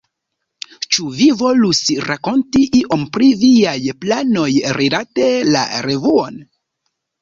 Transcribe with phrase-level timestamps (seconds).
[0.95, 4.51] Ĉu vi volus rakonti iom pri viaj planoj
[4.83, 6.47] rilate la revuon?